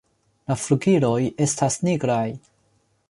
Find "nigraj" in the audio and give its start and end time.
1.89-2.27